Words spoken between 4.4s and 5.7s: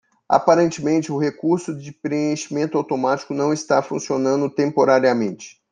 temporariamente.